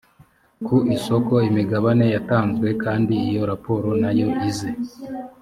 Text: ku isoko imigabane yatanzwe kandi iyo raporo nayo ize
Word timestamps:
ku 0.65 0.75
isoko 0.95 1.33
imigabane 1.49 2.05
yatanzwe 2.15 2.67
kandi 2.83 3.13
iyo 3.27 3.43
raporo 3.51 3.89
nayo 4.01 4.27
ize 4.49 4.69